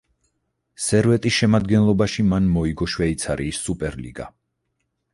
სერვეტის 0.85 1.35
შემადგენლობაში 1.41 2.27
მან 2.31 2.49
მოიგო 2.57 2.91
შვეიცარიის 2.97 3.63
სუპერლიგა. 3.69 4.31